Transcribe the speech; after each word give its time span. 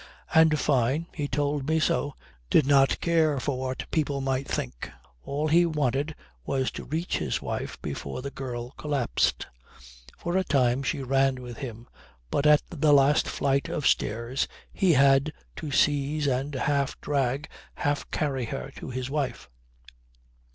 And 0.33 0.59
Fyne 0.59 1.05
(he 1.13 1.27
told 1.27 1.67
me 1.67 1.79
so) 1.79 2.15
did 2.49 2.65
not 2.65 2.99
care 3.01 3.39
for 3.39 3.59
what 3.59 3.85
people 3.91 4.19
might 4.19 4.47
think. 4.47 4.89
All 5.21 5.47
he 5.47 5.63
wanted 5.63 6.15
was 6.43 6.71
to 6.71 6.85
reach 6.85 7.19
his 7.19 7.39
wife 7.39 7.79
before 7.83 8.23
the 8.23 8.31
girl 8.31 8.71
collapsed. 8.71 9.45
For 10.17 10.35
a 10.37 10.43
time 10.43 10.81
she 10.81 11.03
ran 11.03 11.35
with 11.35 11.57
him 11.57 11.87
but 12.31 12.47
at 12.47 12.63
the 12.71 12.93
last 12.93 13.27
flight 13.27 13.69
of 13.69 13.85
stairs 13.85 14.47
he 14.73 14.93
had 14.93 15.33
to 15.57 15.69
seize 15.69 16.25
and 16.25 16.55
half 16.55 16.99
drag, 16.99 17.47
half 17.75 18.09
carry 18.09 18.45
her 18.45 18.71
to 18.77 18.89
his 18.89 19.11
wife. 19.11 19.51